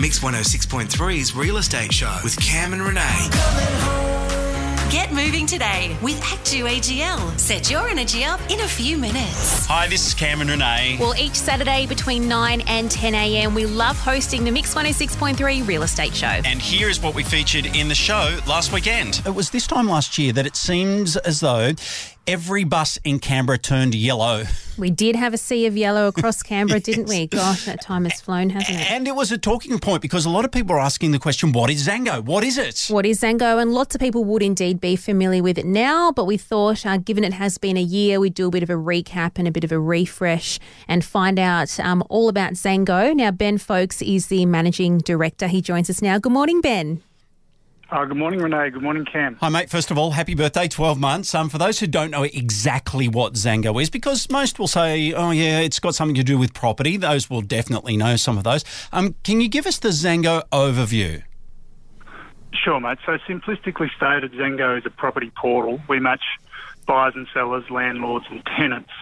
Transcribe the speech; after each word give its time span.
Mix 0.00 0.20
106.3's 0.20 1.36
Real 1.36 1.58
Estate 1.58 1.92
Show 1.92 2.18
with 2.24 2.34
Cam 2.40 2.72
and 2.72 2.80
Renee. 2.80 3.28
Get 4.90 5.12
moving 5.12 5.46
today 5.46 5.94
with 6.02 6.18
ActewAGL. 6.22 7.38
Set 7.38 7.70
your 7.70 7.86
energy 7.86 8.24
up 8.24 8.40
in 8.50 8.60
a 8.60 8.66
few 8.66 8.96
minutes. 8.96 9.66
Hi, 9.66 9.86
this 9.86 10.06
is 10.06 10.14
Cameron 10.14 10.48
Renee. 10.48 10.96
Well, 10.98 11.14
each 11.16 11.34
Saturday 11.34 11.86
between 11.86 12.26
9 12.28 12.62
and 12.62 12.90
10 12.90 13.14
a.m., 13.14 13.54
we 13.54 13.66
love 13.66 13.98
hosting 13.98 14.42
the 14.42 14.50
Mix 14.50 14.74
106.3 14.74 15.68
Real 15.68 15.82
Estate 15.82 16.14
Show. 16.14 16.26
And 16.26 16.62
here 16.62 16.88
is 16.88 16.98
what 16.98 17.14
we 17.14 17.22
featured 17.22 17.66
in 17.66 17.88
the 17.88 17.94
show 17.94 18.38
last 18.48 18.72
weekend. 18.72 19.20
It 19.26 19.34
was 19.34 19.50
this 19.50 19.66
time 19.66 19.86
last 19.86 20.16
year 20.16 20.32
that 20.32 20.46
it 20.46 20.56
seems 20.56 21.18
as 21.18 21.40
though 21.40 21.74
every 22.26 22.64
bus 22.64 22.98
in 23.04 23.18
Canberra 23.18 23.58
turned 23.58 23.94
yellow. 23.94 24.44
We 24.78 24.90
did 24.90 25.16
have 25.16 25.34
a 25.34 25.38
sea 25.38 25.66
of 25.66 25.76
yellow 25.76 26.08
across 26.08 26.42
Canberra, 26.42 26.80
didn't 26.90 27.08
we? 27.08 27.26
Gosh, 27.26 27.64
that 27.66 27.82
time 27.82 28.04
has 28.04 28.20
flown, 28.20 28.50
hasn't 28.50 28.80
it? 28.80 28.90
And 28.90 29.06
it 29.06 29.14
was 29.14 29.30
a 29.30 29.38
talking 29.38 29.78
point 29.78 30.02
because 30.02 30.24
a 30.24 30.30
lot 30.30 30.44
of 30.44 30.52
people 30.52 30.74
are 30.74 30.80
asking 30.80 31.10
the 31.10 31.18
question, 31.18 31.52
what 31.52 31.70
is 31.70 31.86
Zango? 31.86 32.24
What 32.24 32.44
is 32.44 32.56
it? 32.56 32.86
What 32.88 33.04
is 33.04 33.20
Zango? 33.20 33.60
And 33.60 33.72
lots 33.72 33.94
of 33.94 34.00
people 34.00 34.24
would 34.24 34.42
indeed 34.42 34.80
be 34.80 34.96
familiar 34.96 35.42
with 35.42 35.58
it 35.58 35.66
now, 35.66 36.12
but 36.12 36.24
we 36.24 36.36
thought, 36.36 36.86
uh, 36.86 36.96
given 36.96 37.24
it 37.24 37.34
has 37.34 37.58
been 37.58 37.76
a 37.76 37.82
year, 37.82 38.20
we'd 38.20 38.34
do 38.34 38.48
a 38.48 38.50
bit 38.50 38.62
of 38.62 38.70
a 38.70 38.74
recap 38.74 39.32
and 39.36 39.46
a 39.46 39.52
bit 39.52 39.64
of 39.64 39.72
a 39.72 39.78
refresh 39.78 40.58
and 40.88 41.04
find 41.04 41.38
out 41.38 41.78
um, 41.80 42.02
all 42.08 42.28
about 42.28 42.54
Zango. 42.54 43.14
Now, 43.14 43.30
Ben 43.30 43.58
Faulks 43.58 44.02
is 44.02 44.28
the 44.28 44.46
managing 44.46 44.98
director. 44.98 45.46
He 45.46 45.60
joins 45.60 45.90
us 45.90 46.00
now. 46.00 46.18
Good 46.18 46.32
morning, 46.32 46.60
Ben. 46.60 47.02
Uh, 47.90 48.04
good 48.04 48.16
morning, 48.16 48.38
Renee. 48.38 48.70
Good 48.70 48.82
morning, 48.82 49.04
Cam. 49.04 49.34
Hi, 49.40 49.48
mate. 49.48 49.68
First 49.68 49.90
of 49.90 49.98
all, 49.98 50.12
happy 50.12 50.36
birthday, 50.36 50.68
12 50.68 51.00
months. 51.00 51.34
Um, 51.34 51.48
for 51.48 51.58
those 51.58 51.80
who 51.80 51.88
don't 51.88 52.12
know 52.12 52.22
exactly 52.22 53.08
what 53.08 53.32
Zango 53.32 53.82
is, 53.82 53.90
because 53.90 54.30
most 54.30 54.60
will 54.60 54.68
say, 54.68 55.12
oh, 55.12 55.32
yeah, 55.32 55.58
it's 55.58 55.80
got 55.80 55.96
something 55.96 56.14
to 56.14 56.22
do 56.22 56.38
with 56.38 56.54
property. 56.54 56.96
Those 56.96 57.28
will 57.28 57.42
definitely 57.42 57.96
know 57.96 58.14
some 58.14 58.38
of 58.38 58.44
those. 58.44 58.64
Um, 58.92 59.16
can 59.24 59.40
you 59.40 59.48
give 59.48 59.66
us 59.66 59.80
the 59.80 59.88
Zango 59.88 60.48
overview? 60.50 61.24
Sure, 62.52 62.78
mate. 62.78 62.98
So, 63.04 63.18
simplistically 63.28 63.88
stated, 63.96 64.32
Zango 64.34 64.78
is 64.78 64.86
a 64.86 64.90
property 64.90 65.32
portal. 65.36 65.80
We 65.88 65.98
match 65.98 66.22
buyers 66.86 67.14
and 67.16 67.26
sellers, 67.34 67.68
landlords 67.70 68.26
and 68.30 68.46
tenants. 68.56 68.92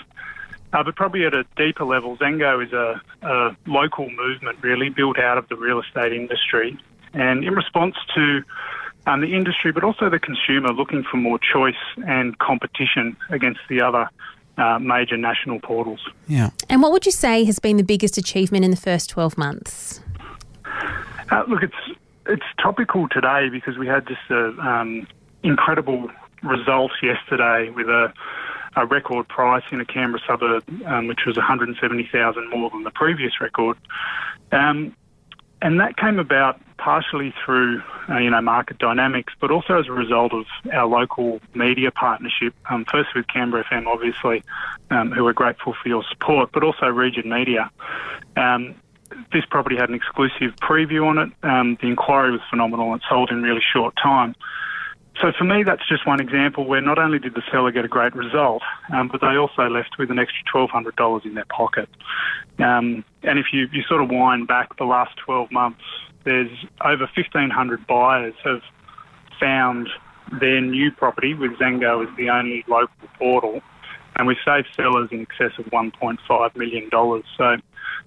Uh, 0.72 0.82
but 0.82 0.96
probably 0.96 1.26
at 1.26 1.34
a 1.34 1.44
deeper 1.58 1.84
level, 1.84 2.16
Zango 2.16 2.64
is 2.64 2.72
a, 2.72 3.02
a 3.20 3.56
local 3.66 4.08
movement, 4.08 4.58
really, 4.62 4.88
built 4.88 5.18
out 5.18 5.36
of 5.36 5.46
the 5.50 5.56
real 5.56 5.78
estate 5.78 6.14
industry. 6.14 6.78
And 7.12 7.44
in 7.44 7.54
response 7.54 7.96
to 8.14 8.42
um, 9.06 9.20
the 9.20 9.34
industry, 9.34 9.72
but 9.72 9.84
also 9.84 10.10
the 10.10 10.18
consumer 10.18 10.68
looking 10.72 11.04
for 11.10 11.16
more 11.16 11.38
choice 11.38 11.74
and 12.06 12.38
competition 12.38 13.16
against 13.30 13.60
the 13.68 13.80
other 13.80 14.08
uh, 14.58 14.78
major 14.78 15.16
national 15.16 15.60
portals. 15.60 16.00
Yeah. 16.26 16.50
And 16.68 16.82
what 16.82 16.92
would 16.92 17.06
you 17.06 17.12
say 17.12 17.44
has 17.44 17.58
been 17.58 17.76
the 17.76 17.84
biggest 17.84 18.18
achievement 18.18 18.64
in 18.64 18.70
the 18.70 18.76
first 18.76 19.08
12 19.10 19.38
months? 19.38 20.00
Uh, 21.30 21.44
look, 21.48 21.62
it's 21.62 21.98
it's 22.26 22.44
topical 22.62 23.08
today 23.08 23.48
because 23.48 23.78
we 23.78 23.86
had 23.86 24.06
just 24.06 24.20
an 24.28 24.60
um, 24.60 25.06
incredible 25.42 26.10
result 26.42 26.92
yesterday 27.02 27.70
with 27.70 27.88
a, 27.88 28.12
a 28.76 28.84
record 28.86 29.26
price 29.28 29.62
in 29.70 29.80
a 29.80 29.84
Canberra 29.84 30.20
suburb, 30.26 30.62
um, 30.86 31.06
which 31.06 31.20
was 31.26 31.36
170,000 31.36 32.50
more 32.50 32.70
than 32.70 32.82
the 32.82 32.90
previous 32.90 33.40
record. 33.40 33.78
Um, 34.52 34.94
and 35.60 35.80
that 35.80 35.96
came 35.96 36.18
about 36.18 36.60
partially 36.78 37.34
through, 37.44 37.82
uh, 38.08 38.18
you 38.18 38.30
know, 38.30 38.40
market 38.40 38.78
dynamics, 38.78 39.32
but 39.40 39.50
also 39.50 39.78
as 39.78 39.86
a 39.88 39.92
result 39.92 40.32
of 40.32 40.46
our 40.72 40.86
local 40.86 41.40
media 41.54 41.90
partnership. 41.90 42.54
Um, 42.70 42.84
first 42.84 43.10
with 43.14 43.26
Canberra 43.26 43.64
FM, 43.64 43.86
obviously, 43.86 44.44
um, 44.90 45.10
who 45.10 45.26
are 45.26 45.32
grateful 45.32 45.74
for 45.82 45.88
your 45.88 46.04
support, 46.08 46.50
but 46.52 46.62
also 46.62 46.86
Region 46.86 47.28
Media. 47.28 47.70
Um, 48.36 48.76
this 49.32 49.44
property 49.50 49.76
had 49.76 49.88
an 49.88 49.94
exclusive 49.94 50.54
preview 50.62 51.06
on 51.06 51.18
it. 51.18 51.32
Um, 51.42 51.76
the 51.80 51.88
inquiry 51.88 52.30
was 52.30 52.40
phenomenal. 52.48 52.94
It 52.94 53.02
sold 53.08 53.30
in 53.30 53.42
really 53.42 53.62
short 53.72 53.94
time. 54.00 54.34
So 55.20 55.32
for 55.36 55.44
me, 55.44 55.64
that's 55.64 55.86
just 55.88 56.06
one 56.06 56.20
example 56.20 56.64
where 56.64 56.80
not 56.80 56.98
only 56.98 57.18
did 57.18 57.34
the 57.34 57.42
seller 57.50 57.72
get 57.72 57.84
a 57.84 57.88
great 57.88 58.14
result, 58.14 58.62
um, 58.94 59.08
but 59.08 59.20
they 59.20 59.36
also 59.36 59.68
left 59.68 59.98
with 59.98 60.10
an 60.10 60.18
extra 60.18 60.44
$1,200 60.54 61.24
in 61.24 61.34
their 61.34 61.44
pocket. 61.46 61.88
Um, 62.58 63.04
and 63.22 63.38
if 63.38 63.46
you, 63.52 63.66
you 63.72 63.82
sort 63.82 64.02
of 64.02 64.10
wind 64.10 64.46
back 64.46 64.76
the 64.76 64.84
last 64.84 65.16
12 65.24 65.50
months, 65.50 65.82
there's 66.24 66.50
over 66.84 67.08
1,500 67.16 67.86
buyers 67.86 68.34
have 68.44 68.62
found 69.40 69.88
their 70.40 70.60
new 70.60 70.90
property 70.92 71.34
with 71.34 71.52
Zango 71.58 72.06
as 72.06 72.16
the 72.16 72.30
only 72.30 72.64
local 72.68 73.08
portal, 73.18 73.60
and 74.16 74.26
we've 74.26 74.36
saved 74.44 74.68
sellers 74.76 75.08
in 75.10 75.22
excess 75.22 75.58
of 75.58 75.64
$1.5 75.66 76.56
million. 76.56 76.90
So 77.36 77.56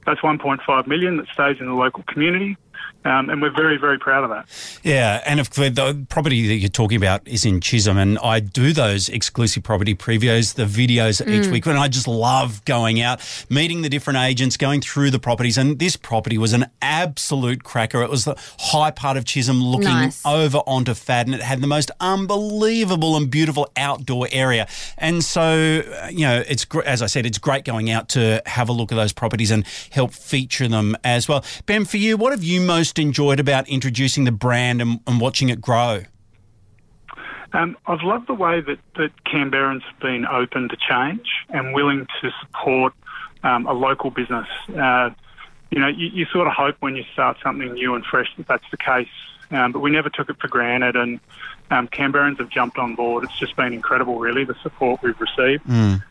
that's 0.05 0.21
1.5 0.21 0.87
million 0.87 1.17
that 1.17 1.27
stays 1.33 1.57
in 1.59 1.65
the 1.65 1.73
local 1.73 2.03
community. 2.03 2.57
Um, 3.03 3.31
and 3.31 3.41
we're 3.41 3.49
very, 3.49 3.77
very 3.77 3.97
proud 3.97 4.23
of 4.23 4.29
that. 4.29 4.45
Yeah, 4.83 5.23
and 5.25 5.39
if 5.39 5.49
the 5.49 6.05
property 6.09 6.47
that 6.47 6.55
you're 6.55 6.69
talking 6.69 6.97
about 6.97 7.27
is 7.27 7.45
in 7.45 7.59
Chisholm, 7.59 7.97
and 7.97 8.19
I 8.19 8.39
do 8.39 8.73
those 8.73 9.09
exclusive 9.09 9.63
property 9.63 9.95
previews, 9.95 10.53
the 10.53 10.65
videos 10.65 11.23
mm. 11.23 11.31
each 11.31 11.47
week, 11.47 11.65
and 11.65 11.79
I 11.79 11.87
just 11.87 12.07
love 12.07 12.63
going 12.65 13.01
out, 13.01 13.19
meeting 13.49 13.81
the 13.81 13.89
different 13.89 14.19
agents, 14.19 14.55
going 14.55 14.81
through 14.81 15.09
the 15.09 15.17
properties. 15.17 15.57
And 15.57 15.79
this 15.79 15.95
property 15.95 16.37
was 16.37 16.53
an 16.53 16.67
absolute 16.81 17.63
cracker. 17.63 18.03
It 18.03 18.09
was 18.09 18.25
the 18.25 18.35
high 18.59 18.91
part 18.91 19.17
of 19.17 19.25
Chisholm 19.25 19.63
looking 19.63 19.87
nice. 19.87 20.23
over 20.23 20.59
onto 20.59 20.93
Fadden. 20.93 21.33
It 21.33 21.41
had 21.41 21.61
the 21.61 21.67
most 21.67 21.89
unbelievable 21.99 23.17
and 23.17 23.31
beautiful 23.31 23.71
outdoor 23.77 24.27
area. 24.31 24.67
And 24.99 25.23
so, 25.23 25.41
uh, 25.41 26.07
you 26.11 26.21
know, 26.21 26.43
it's 26.47 26.67
as 26.85 27.01
I 27.01 27.07
said, 27.07 27.25
it's 27.25 27.39
great 27.39 27.65
going 27.65 27.89
out 27.89 28.09
to 28.09 28.43
have 28.45 28.69
a 28.69 28.73
look 28.73 28.91
at 28.91 28.95
those 28.95 29.11
properties 29.11 29.49
and 29.49 29.65
help 29.89 30.11
feature 30.11 30.67
them 30.67 30.95
as 31.03 31.27
well. 31.27 31.43
Ben, 31.65 31.85
for 31.85 31.97
you, 31.97 32.15
what 32.15 32.31
have 32.31 32.43
you 32.43 32.61
most 32.71 32.97
enjoyed 32.97 33.37
about 33.37 33.67
introducing 33.67 34.23
the 34.23 34.31
brand 34.31 34.81
and, 34.81 35.01
and 35.05 35.19
watching 35.19 35.49
it 35.49 35.59
grow? 35.59 36.03
Um, 37.51 37.75
I've 37.85 38.01
loved 38.01 38.27
the 38.27 38.33
way 38.33 38.61
that, 38.61 38.79
that 38.95 39.11
Canberrans 39.25 39.81
have 39.81 39.99
been 39.99 40.25
open 40.25 40.69
to 40.69 40.77
change 40.77 41.27
and 41.49 41.73
willing 41.73 42.07
to 42.21 42.31
support 42.39 42.93
um, 43.43 43.65
a 43.65 43.73
local 43.73 44.09
business. 44.09 44.47
Uh, 44.69 45.09
you 45.69 45.79
know, 45.79 45.89
you, 45.89 46.07
you, 46.13 46.25
sort 46.27 46.47
of 46.47 46.53
hope 46.53 46.77
when 46.79 46.95
you 46.95 47.03
start 47.11 47.35
something 47.43 47.73
new 47.73 47.93
and 47.93 48.05
fresh 48.05 48.29
that 48.37 48.47
that's 48.47 48.63
the 48.71 48.77
case, 48.77 49.09
um, 49.51 49.73
but 49.73 49.79
we 49.79 49.91
never 49.91 50.09
took 50.09 50.29
it 50.29 50.37
for 50.39 50.47
granted, 50.47 50.95
and 50.95 51.19
um, 51.71 51.89
Canberrans 51.89 52.37
have 52.39 52.49
jumped 52.49 52.77
on 52.77 52.95
board. 52.95 53.25
It's 53.25 53.37
just 53.37 53.57
been 53.57 53.73
incredible, 53.73 54.17
really, 54.17 54.45
the 54.45 54.55
support 54.63 55.01
we've 55.01 55.19
received. 55.19 55.65
Mm. 55.65 56.03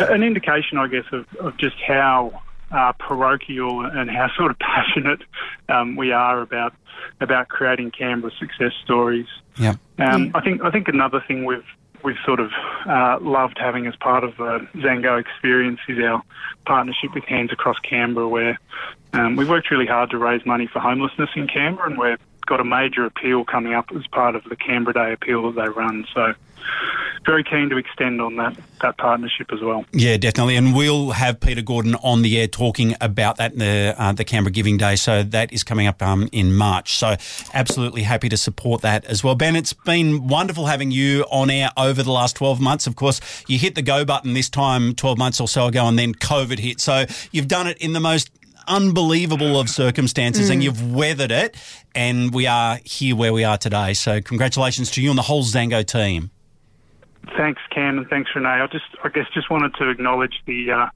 An 0.00 0.24
indication, 0.24 0.78
I 0.78 0.88
guess, 0.88 1.04
of, 1.12 1.32
of 1.36 1.56
just 1.58 1.76
how 1.76 2.42
uh, 2.70 2.92
parochial 2.98 3.84
and 3.84 4.10
how 4.10 4.28
sort 4.36 4.50
of 4.50 4.58
passionate 4.58 5.22
um, 5.68 5.96
we 5.96 6.12
are 6.12 6.40
about 6.40 6.74
about 7.20 7.48
creating 7.48 7.90
Canberra 7.90 8.32
success 8.38 8.72
stories. 8.84 9.26
Yeah. 9.56 9.74
Um, 9.98 10.30
I 10.34 10.40
think 10.40 10.62
I 10.62 10.70
think 10.70 10.88
another 10.88 11.22
thing 11.26 11.44
we've 11.44 11.64
we've 12.04 12.16
sort 12.24 12.40
of 12.40 12.50
uh, 12.86 13.18
loved 13.20 13.58
having 13.58 13.86
as 13.86 13.96
part 13.96 14.24
of 14.24 14.36
the 14.36 14.66
Zango 14.76 15.20
experience 15.20 15.80
is 15.88 15.98
our 15.98 16.22
partnership 16.64 17.14
with 17.14 17.24
Hands 17.24 17.52
Across 17.52 17.78
Canberra, 17.80 18.28
where 18.28 18.58
um, 19.12 19.36
we've 19.36 19.48
worked 19.48 19.70
really 19.70 19.86
hard 19.86 20.10
to 20.10 20.18
raise 20.18 20.44
money 20.46 20.66
for 20.66 20.78
homelessness 20.80 21.30
in 21.34 21.46
Canberra, 21.48 21.90
and 21.90 21.98
we've 21.98 22.18
got 22.46 22.60
a 22.60 22.64
major 22.64 23.04
appeal 23.04 23.44
coming 23.44 23.74
up 23.74 23.86
as 23.94 24.06
part 24.06 24.34
of 24.34 24.44
the 24.44 24.56
Canberra 24.56 24.94
Day 24.94 25.12
appeal 25.12 25.50
that 25.50 25.62
they 25.62 25.68
run. 25.68 26.06
So 26.14 26.34
very 27.28 27.44
keen 27.44 27.68
to 27.68 27.76
extend 27.76 28.22
on 28.22 28.36
that 28.36 28.56
that 28.80 28.96
partnership 28.96 29.52
as 29.52 29.60
well. 29.60 29.84
Yeah, 29.92 30.16
definitely, 30.16 30.56
and 30.56 30.74
we'll 30.74 31.10
have 31.10 31.40
Peter 31.40 31.60
Gordon 31.60 31.94
on 31.96 32.22
the 32.22 32.40
air 32.40 32.46
talking 32.46 32.96
about 33.02 33.36
that 33.36 33.52
in 33.52 33.58
the 33.58 33.94
uh, 33.98 34.12
the 34.12 34.24
Canberra 34.24 34.50
Giving 34.50 34.78
Day. 34.78 34.96
So 34.96 35.22
that 35.22 35.52
is 35.52 35.62
coming 35.62 35.86
up 35.86 36.00
um, 36.00 36.28
in 36.32 36.54
March. 36.54 36.94
So 36.96 37.16
absolutely 37.52 38.02
happy 38.02 38.30
to 38.30 38.36
support 38.38 38.80
that 38.80 39.04
as 39.04 39.22
well. 39.22 39.34
Ben, 39.34 39.56
it's 39.56 39.74
been 39.74 40.26
wonderful 40.26 40.66
having 40.66 40.90
you 40.90 41.26
on 41.30 41.50
air 41.50 41.70
over 41.76 42.02
the 42.02 42.12
last 42.12 42.34
twelve 42.36 42.60
months. 42.60 42.86
Of 42.86 42.96
course, 42.96 43.20
you 43.46 43.58
hit 43.58 43.74
the 43.74 43.82
go 43.82 44.06
button 44.06 44.32
this 44.32 44.48
time 44.48 44.94
twelve 44.94 45.18
months 45.18 45.38
or 45.38 45.48
so 45.48 45.66
ago, 45.66 45.86
and 45.86 45.98
then 45.98 46.14
COVID 46.14 46.58
hit. 46.58 46.80
So 46.80 47.04
you've 47.30 47.48
done 47.48 47.66
it 47.66 47.76
in 47.78 47.92
the 47.92 48.00
most 48.00 48.30
unbelievable 48.66 49.58
of 49.58 49.68
circumstances 49.68 50.48
mm. 50.48 50.52
and 50.52 50.62
you've 50.62 50.94
weathered 50.94 51.30
it 51.30 51.56
and 51.94 52.34
we 52.34 52.46
are 52.46 52.78
here 52.84 53.16
where 53.16 53.32
we 53.32 53.42
are 53.42 53.56
today. 53.56 53.94
So 53.94 54.20
congratulations 54.20 54.90
to 54.90 55.02
you 55.02 55.08
and 55.08 55.16
the 55.16 55.22
whole 55.22 55.42
Zango 55.42 55.86
team. 55.86 56.30
Thanks, 57.36 57.60
Cam, 57.70 57.98
and 57.98 58.08
thanks, 58.08 58.30
Renee. 58.34 58.48
I 58.48 58.66
just, 58.66 58.84
I 59.04 59.08
guess, 59.08 59.26
just 59.32 59.50
wanted 59.50 59.74
to 59.74 59.88
acknowledge 59.90 60.42
the 60.46 60.70
uh, 60.70 60.86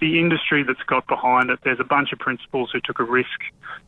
the 0.00 0.18
industry 0.18 0.62
that's 0.62 0.82
got 0.86 1.06
behind 1.06 1.50
it. 1.50 1.58
There's 1.64 1.80
a 1.80 1.84
bunch 1.84 2.12
of 2.12 2.18
principals 2.18 2.70
who 2.72 2.80
took 2.80 2.98
a 2.98 3.04
risk 3.04 3.40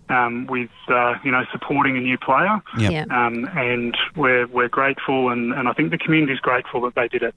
um, 0.09 0.47
with, 0.47 0.71
uh, 0.89 1.15
you 1.23 1.31
know, 1.31 1.45
supporting 1.53 1.99
a 1.99 2.01
new 2.01 2.17
player, 2.17 2.63
yep. 2.79 3.11
um, 3.11 3.49
and 3.55 3.97
we're 4.17 4.47
we're 4.47 4.69
grateful, 4.69 5.31
and, 5.31 5.53
and 5.53 5.69
I 5.69 5.73
think 5.73 5.91
the 5.91 5.99
community 5.99 6.33
is 6.33 6.41
grateful 6.41 6.81
that 6.83 6.95
they 6.95 7.09
did 7.09 7.23
it. 7.23 7.35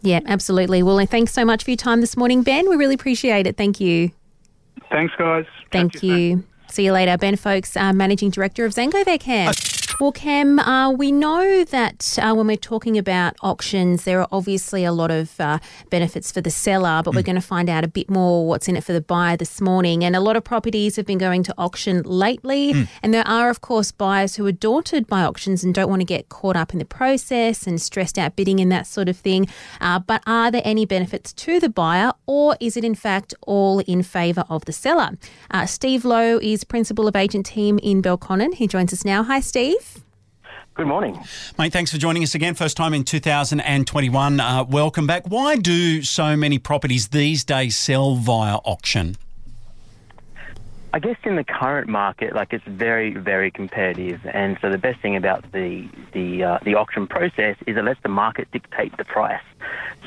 Yeah, 0.00 0.20
absolutely. 0.26 0.82
Well, 0.82 1.04
thanks 1.06 1.32
so 1.32 1.44
much 1.44 1.64
for 1.64 1.70
your 1.70 1.76
time 1.76 2.00
this 2.00 2.16
morning, 2.16 2.42
Ben. 2.42 2.68
We 2.68 2.76
really 2.76 2.94
appreciate 2.94 3.48
it. 3.48 3.56
Thank 3.56 3.80
you. 3.80 4.12
Thanks, 4.90 5.12
guys. 5.18 5.44
Thank 5.72 6.02
you. 6.02 6.14
you 6.14 6.44
See 6.70 6.84
you 6.84 6.92
later. 6.92 7.16
Ben 7.16 7.34
Faulks, 7.34 7.76
uh, 7.80 7.92
Managing 7.92 8.30
Director 8.30 8.64
of 8.64 8.74
Zango 8.74 9.04
there, 9.04 9.18
Cam. 9.18 9.52
Well, 10.00 10.12
Cam, 10.12 10.60
uh, 10.60 10.92
we 10.92 11.10
know 11.10 11.64
that 11.64 12.20
uh, 12.22 12.32
when 12.32 12.46
we're 12.46 12.56
talking 12.56 12.96
about 12.96 13.34
auctions, 13.42 14.04
there 14.04 14.20
are 14.20 14.28
obviously 14.30 14.84
a 14.84 14.92
lot 14.92 15.10
of 15.10 15.40
uh, 15.40 15.58
benefits 15.90 16.30
for 16.30 16.40
the 16.40 16.52
seller, 16.52 17.02
but 17.04 17.16
we're 17.16 17.24
going 17.24 17.34
to 17.34 17.40
find 17.40 17.68
out 17.68 17.82
a 17.82 17.88
bit 17.88 18.08
more 18.08 18.46
what's 18.46 18.68
in 18.68 18.76
it 18.76 18.84
for 18.84 18.92
the 18.92 19.00
buyer 19.00 19.36
this 19.36 19.60
morning. 19.60 20.04
And 20.04 20.14
a 20.14 20.20
lot 20.20 20.36
of 20.36 20.44
properties 20.44 20.94
have 20.94 21.04
been 21.04 21.18
going 21.18 21.42
to 21.42 21.54
auction 21.58 22.02
lately, 22.04 22.86
and 23.02 23.12
there 23.12 23.26
are, 23.26 23.50
of 23.50 23.60
course, 23.60 23.90
buyers 23.90 24.36
who 24.36 24.46
are 24.46 24.52
daunted 24.52 25.08
by 25.08 25.22
auctions 25.24 25.64
and 25.64 25.74
don't 25.74 25.90
want 25.90 26.00
to 26.00 26.06
get 26.06 26.28
caught 26.28 26.54
up 26.54 26.72
in 26.72 26.78
the 26.78 26.84
process 26.84 27.66
and 27.66 27.82
stressed 27.82 28.18
out 28.18 28.36
bidding 28.36 28.60
and 28.60 28.70
that 28.70 28.86
sort 28.86 29.08
of 29.08 29.16
thing. 29.16 29.48
Uh, 29.80 29.98
but 29.98 30.22
are 30.28 30.52
there 30.52 30.62
any 30.64 30.86
benefits 30.86 31.32
to 31.32 31.58
the 31.58 31.68
buyer, 31.68 32.12
or 32.24 32.56
is 32.60 32.76
it 32.76 32.84
in 32.84 32.94
fact 32.94 33.34
all 33.48 33.80
in 33.80 34.04
favour 34.04 34.44
of 34.48 34.64
the 34.64 34.72
seller? 34.72 35.18
Uh, 35.50 35.66
Steve 35.66 36.04
Lowe 36.04 36.38
is 36.40 36.62
principal 36.62 37.08
of 37.08 37.16
agent 37.16 37.46
team 37.46 37.80
in 37.82 38.00
Belconnen. 38.00 38.54
He 38.54 38.68
joins 38.68 38.92
us 38.92 39.04
now. 39.04 39.24
Hi, 39.24 39.40
Steve. 39.40 39.87
Good 40.78 40.86
morning. 40.86 41.18
Mate, 41.58 41.72
thanks 41.72 41.90
for 41.90 41.98
joining 41.98 42.22
us 42.22 42.36
again. 42.36 42.54
First 42.54 42.76
time 42.76 42.94
in 42.94 43.02
2021. 43.02 44.38
Uh, 44.38 44.62
welcome 44.62 45.08
back. 45.08 45.26
Why 45.26 45.56
do 45.56 46.04
so 46.04 46.36
many 46.36 46.60
properties 46.60 47.08
these 47.08 47.42
days 47.42 47.76
sell 47.76 48.14
via 48.14 48.58
auction? 48.58 49.16
I 50.92 51.00
guess 51.00 51.16
in 51.24 51.34
the 51.34 51.42
current 51.42 51.88
market, 51.88 52.32
like 52.32 52.52
it's 52.52 52.64
very, 52.64 53.12
very 53.12 53.50
competitive, 53.50 54.24
and 54.24 54.56
so 54.62 54.70
the 54.70 54.78
best 54.78 55.00
thing 55.00 55.16
about 55.16 55.50
the 55.50 55.88
the 56.12 56.44
uh, 56.44 56.58
the 56.62 56.76
auction 56.76 57.08
process 57.08 57.56
is 57.66 57.76
it 57.76 57.84
lets 57.84 58.00
the 58.02 58.08
market 58.08 58.48
dictate 58.52 58.96
the 58.96 59.04
price. 59.04 59.42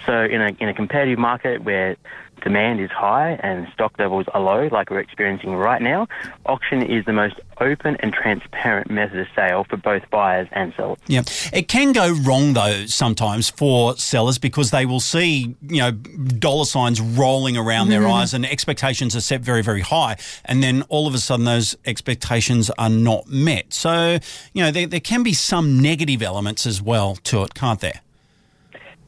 So 0.06 0.24
in 0.24 0.42
a 0.42 0.56
in 0.62 0.70
a 0.70 0.74
competitive 0.74 1.20
market 1.20 1.64
where 1.64 1.98
demand 2.42 2.80
is 2.80 2.92
high 2.92 3.40
and 3.44 3.68
stock 3.74 3.98
levels 3.98 4.26
are 4.34 4.42
low, 4.42 4.70
like 4.72 4.90
we're 4.90 5.00
experiencing 5.00 5.56
right 5.56 5.82
now, 5.82 6.08
auction 6.46 6.82
is 6.82 7.06
the 7.06 7.14
most 7.14 7.40
open 7.60 7.96
and 8.00 8.12
transparent 8.14 8.90
method 8.90 9.20
of 9.20 9.28
sale 9.36 9.64
for 9.70 9.78
both 9.78 10.10
buyers 10.10 10.48
and 10.52 10.74
sellers. 10.76 10.98
Yeah, 11.08 11.22
it 11.54 11.68
can 11.68 11.92
go 11.92 12.12
wrong 12.12 12.54
though 12.54 12.86
sometimes 12.88 13.50
for 13.50 13.96
sellers 13.98 14.38
because 14.38 14.72
they 14.72 14.86
will 14.86 15.00
see 15.00 15.56
you 15.68 15.78
know 15.78 15.92
dollar 15.92 16.66
signs 16.66 17.00
rolling 17.00 17.56
around 17.58 17.90
their 17.90 18.02
mm-hmm. 18.02 18.12
eyes 18.12 18.34
and 18.34 18.46
expectations 18.46 19.16
are 19.16 19.22
set 19.22 19.42
very 19.42 19.62
very 19.62 19.82
high, 19.82 20.18
and 20.46 20.62
then 20.64 20.84
all 20.90 21.08
of 21.08 21.14
a 21.14 21.20
sudden 21.20 21.46
those 21.46 21.76
expectations 21.86 22.70
are 22.78 22.90
not 22.90 23.28
met. 23.28 23.74
So 23.74 24.18
you 24.54 24.64
know 24.64 24.72
there, 24.72 24.88
there 24.88 25.00
can 25.00 25.24
be 25.24 25.34
some 25.34 25.80
negative 25.80 26.22
elements 26.22 26.66
as 26.66 26.82
well 26.82 27.16
to 27.24 27.44
it, 27.44 27.54
can't 27.54 27.80
there? 27.80 28.02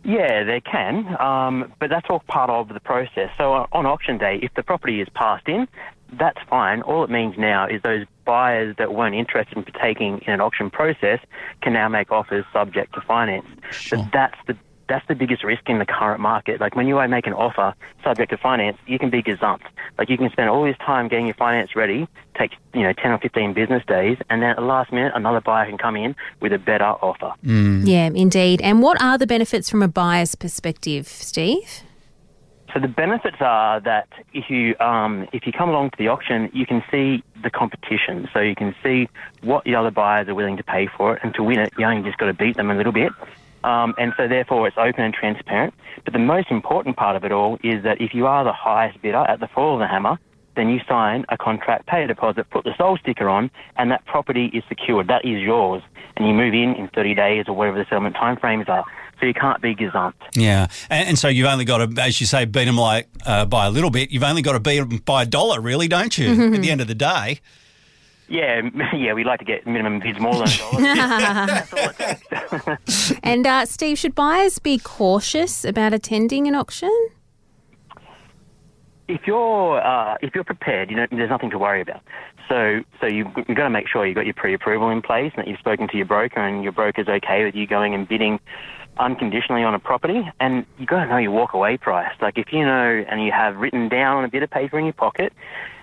Yeah, 0.03 0.44
they 0.44 0.59
can, 0.59 1.15
um, 1.21 1.73
but 1.79 1.89
that's 1.89 2.07
all 2.09 2.19
part 2.27 2.50
of 2.50 2.67
the 2.69 2.79
process. 2.81 3.29
So 3.38 3.53
uh, 3.53 3.67
on 3.71 3.85
auction 3.85 4.17
day, 4.17 4.39
if 4.41 4.53
the 4.53 4.63
property 4.63 5.00
is 5.00 5.07
passed 5.13 5.47
in, 5.47 5.67
that's 6.11 6.39
fine. 6.50 6.81
All 6.81 7.03
it 7.03 7.09
means 7.09 7.35
now 7.38 7.67
is 7.67 7.81
those 7.83 8.05
buyers 8.25 8.75
that 8.77 8.94
weren't 8.94 9.15
interested 9.15 9.57
in 9.57 9.63
partaking 9.63 10.21
in 10.27 10.33
an 10.33 10.41
auction 10.41 10.69
process 10.69 11.19
can 11.61 11.73
now 11.73 11.88
make 11.88 12.11
offers 12.11 12.45
subject 12.51 12.94
to 12.95 13.01
finance. 13.01 13.45
Sure. 13.71 14.00
But 14.00 14.11
that's 14.11 14.38
the 14.47 14.57
that's 14.93 15.07
the 15.07 15.15
biggest 15.15 15.43
risk 15.43 15.67
in 15.67 15.79
the 15.79 15.85
current 15.87 16.19
market. 16.19 16.61
Like 16.61 16.75
when 16.75 16.87
you 16.87 16.95
make 17.07 17.25
an 17.25 17.33
offer 17.33 17.73
subject 18.03 18.29
to 18.29 18.37
finance, 18.37 18.77
you 18.85 18.99
can 18.99 19.09
be 19.09 19.23
gazumped. 19.23 19.65
Like 19.97 20.07
you 20.07 20.17
can 20.17 20.29
spend 20.29 20.49
all 20.49 20.63
this 20.63 20.77
time 20.77 21.07
getting 21.07 21.25
your 21.25 21.33
finance 21.35 21.75
ready, 21.75 22.07
takes 22.37 22.55
you 22.75 22.83
know 22.83 22.93
ten 22.93 23.11
or 23.11 23.17
fifteen 23.17 23.53
business 23.53 23.83
days, 23.87 24.17
and 24.29 24.43
then 24.43 24.51
at 24.51 24.57
the 24.57 24.61
last 24.61 24.91
minute, 24.91 25.13
another 25.15 25.41
buyer 25.41 25.67
can 25.67 25.79
come 25.79 25.95
in 25.95 26.15
with 26.41 26.53
a 26.53 26.59
better 26.59 26.85
offer. 26.85 27.33
Yeah, 27.43 28.11
indeed. 28.13 28.61
And 28.61 28.83
what 28.83 29.01
are 29.01 29.17
the 29.17 29.25
benefits 29.25 29.67
from 29.67 29.81
a 29.81 29.87
buyer's 29.87 30.35
perspective, 30.35 31.07
Steve? 31.07 31.81
So 32.71 32.79
the 32.79 32.87
benefits 32.87 33.37
are 33.39 33.79
that 33.81 34.07
if 34.33 34.49
you 34.49 34.75
um, 34.79 35.27
if 35.33 35.47
you 35.47 35.53
come 35.53 35.69
along 35.69 35.89
to 35.91 35.97
the 35.97 36.07
auction, 36.07 36.51
you 36.53 36.67
can 36.67 36.83
see 36.91 37.23
the 37.41 37.49
competition. 37.49 38.29
So 38.31 38.39
you 38.39 38.55
can 38.55 38.75
see 38.83 39.09
what 39.41 39.63
the 39.63 39.73
other 39.73 39.91
buyers 39.91 40.27
are 40.27 40.35
willing 40.35 40.57
to 40.57 40.63
pay 40.63 40.87
for 40.97 41.15
it, 41.15 41.19
and 41.23 41.33
to 41.33 41.41
win 41.41 41.57
it, 41.59 41.73
you 41.79 41.85
only 41.85 42.03
just 42.07 42.19
got 42.19 42.27
to 42.27 42.33
beat 42.33 42.57
them 42.57 42.69
a 42.69 42.75
little 42.75 42.93
bit. 42.93 43.11
Um, 43.63 43.94
and 43.98 44.13
so 44.18 44.27
therefore, 44.27 44.68
it's 44.68 44.77
open 44.77 45.04
and 45.04 45.13
transparent. 45.13 45.74
But 46.04 46.13
the 46.13 46.19
most 46.19 46.51
important 46.51 46.98
part 46.98 47.15
of 47.15 47.24
it 47.24 47.31
all 47.31 47.57
is 47.63 47.83
that 47.83 48.01
if 48.01 48.13
you 48.13 48.27
are 48.27 48.44
the 48.44 48.54
highest 48.54 49.01
bidder 49.01 49.25
at 49.27 49.39
the 49.39 49.48
fall 49.48 49.75
of 49.75 49.80
the 49.80 49.88
hammer, 49.88 50.19
then 50.56 50.69
you 50.69 50.80
sign 50.88 51.25
a 51.30 51.38
contract, 51.38 51.88
pay 51.88 52.04
a 52.04 52.07
deposit, 52.07 52.50
put 52.51 52.63
the 52.63 52.74
sold 52.77 53.00
sticker 53.01 53.27
on, 53.27 53.50
and 53.77 53.89
that 53.92 54.06
property 54.06 54.51
is 54.54 54.63
secured. 54.69 55.07
That 55.07 55.25
is 55.25 55.42
yours, 55.42 55.81
and 56.15 56.27
you 56.27 56.33
move 56.33 56.54
in 56.54 56.75
in 56.75 56.89
30 56.89 57.15
days 57.15 57.45
or 57.48 57.56
whatever 57.56 57.77
the 57.77 57.86
settlement 57.86 58.15
timeframes 58.15 58.69
are. 58.69 58.83
So 59.19 59.25
you 59.25 59.33
can't 59.33 59.62
be 59.62 59.74
gazumped. 59.74 60.13
Yeah, 60.36 60.68
and, 60.89 61.10
and 61.10 61.19
so 61.19 61.27
you've 61.27 61.48
only 61.48 61.65
got 61.65 61.77
to, 61.77 62.01
as 62.01 62.19
you 62.19 62.27
say, 62.27 62.45
beat 62.45 62.65
them 62.65 62.77
like 62.77 63.07
uh, 63.25 63.45
by 63.45 63.65
a 63.68 63.71
little 63.71 63.89
bit. 63.89 64.12
You've 64.12 64.24
only 64.24 64.42
got 64.42 64.54
to 64.54 64.60
beat 64.60 64.80
them 64.80 64.98
by 65.06 65.24
a 65.24 65.25
dollar, 65.25 65.62
really, 65.62 65.88
don't 65.88 66.15
you? 66.18 66.54
At 66.54 66.62
the 66.62 66.69
end 66.71 66.81
of 66.81 66.88
the 66.88 66.95
day. 66.95 67.39
Yeah, 68.27 68.61
yeah, 68.93 69.13
we 69.13 69.23
like 69.23 69.39
to 69.39 69.45
get 69.45 69.67
minimum 69.67 69.99
bids 69.99 70.19
more 70.19 70.33
than 70.33 70.47
a 70.47 70.57
dollar. 70.57 70.81
That's 70.81 71.73
all 71.73 71.89
it 71.89 72.79
takes. 72.85 73.13
And 73.23 73.45
uh, 73.45 73.65
Steve, 73.65 73.97
should 73.97 74.15
buyers 74.15 74.59
be 74.59 74.77
cautious 74.79 75.65
about 75.65 75.93
attending 75.93 76.47
an 76.47 76.55
auction? 76.55 76.91
if 79.07 79.21
you're 79.27 79.81
uh, 79.81 80.15
if 80.21 80.33
you're 80.33 80.43
prepared, 80.43 80.89
you 80.89 80.95
know, 80.95 81.07
there's 81.11 81.29
nothing 81.29 81.49
to 81.51 81.57
worry 81.57 81.81
about. 81.81 82.01
So 82.49 82.81
so 82.99 83.07
you, 83.07 83.31
you've 83.35 83.57
got 83.57 83.63
to 83.63 83.69
make 83.69 83.87
sure 83.87 84.05
you've 84.05 84.15
got 84.15 84.25
your 84.25 84.33
pre-approval 84.33 84.89
in 84.89 85.01
place 85.01 85.31
and 85.35 85.43
that 85.43 85.47
you've 85.49 85.59
spoken 85.59 85.87
to 85.89 85.97
your 85.97 86.05
broker 86.05 86.39
and 86.39 86.63
your 86.63 86.71
broker's 86.71 87.07
okay 87.07 87.43
with 87.43 87.55
you 87.55 87.67
going 87.67 87.93
and 87.93 88.07
bidding 88.07 88.39
unconditionally 88.97 89.63
on 89.63 89.73
a 89.73 89.79
property. 89.79 90.21
And 90.39 90.65
you've 90.77 90.89
got 90.89 91.03
to 91.03 91.09
know 91.09 91.17
your 91.17 91.31
walk-away 91.31 91.77
price. 91.77 92.13
Like 92.21 92.37
if 92.37 92.51
you 92.51 92.65
know 92.65 93.05
and 93.09 93.23
you 93.23 93.31
have 93.31 93.57
written 93.57 93.89
down 93.89 94.17
on 94.17 94.25
a 94.25 94.29
bit 94.29 94.43
of 94.43 94.49
paper 94.49 94.77
in 94.77 94.85
your 94.85 94.93
pocket 94.93 95.33